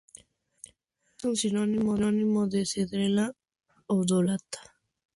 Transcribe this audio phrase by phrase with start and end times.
[1.15, 3.33] Es un sinónimo de "Cedrela
[3.85, 4.61] odorata"